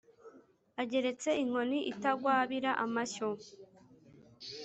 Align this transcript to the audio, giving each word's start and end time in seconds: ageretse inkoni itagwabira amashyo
ageretse 0.81 1.29
inkoni 1.43 1.79
itagwabira 1.91 2.71
amashyo 2.83 3.29